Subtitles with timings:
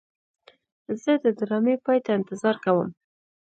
[1.01, 2.89] زه د ډرامې پای ته انتظار کوم.